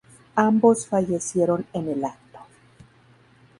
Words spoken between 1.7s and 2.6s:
en el acto.